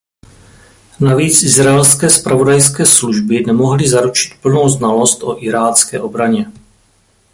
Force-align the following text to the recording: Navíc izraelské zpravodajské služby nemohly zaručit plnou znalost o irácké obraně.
Navíc 0.99 1.43
izraelské 1.43 2.09
zpravodajské 2.09 2.85
služby 2.85 3.43
nemohly 3.47 3.89
zaručit 3.89 4.41
plnou 4.41 4.69
znalost 4.69 5.23
o 5.23 5.43
irácké 5.43 5.99
obraně. 6.01 6.45